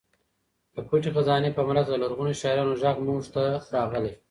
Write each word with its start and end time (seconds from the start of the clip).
د 0.75 0.75
پټې 0.87 1.09
خزانې 1.15 1.49
په 1.53 1.61
مرسته 1.69 1.91
د 1.91 1.97
لرغونو 2.03 2.37
شاعرانو 2.41 2.77
غږ 2.81 2.97
موږ 3.07 3.21
ته 3.35 3.43
راغلی. 3.75 4.11